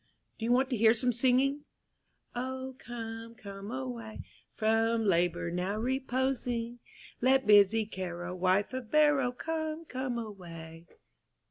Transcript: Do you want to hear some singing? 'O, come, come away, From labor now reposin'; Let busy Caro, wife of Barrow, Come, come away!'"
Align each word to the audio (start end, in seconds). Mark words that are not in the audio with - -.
Do 0.39 0.45
you 0.45 0.51
want 0.51 0.71
to 0.71 0.77
hear 0.77 0.95
some 0.95 1.13
singing? 1.13 1.63
'O, 2.35 2.75
come, 2.79 3.35
come 3.35 3.69
away, 3.69 4.21
From 4.51 5.05
labor 5.05 5.51
now 5.51 5.77
reposin'; 5.77 6.79
Let 7.21 7.45
busy 7.45 7.85
Caro, 7.85 8.33
wife 8.33 8.73
of 8.73 8.89
Barrow, 8.89 9.31
Come, 9.31 9.85
come 9.85 10.17
away!'" 10.17 10.87